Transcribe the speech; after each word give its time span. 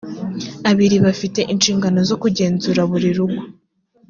abiri 0.69 0.97
bafite 1.05 1.39
inshingano 1.53 1.99
zo 2.09 2.15
kugenzura 2.23 2.81
buri 2.91 3.09
rugo 3.17 3.41